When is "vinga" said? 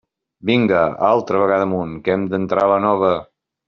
0.49-0.79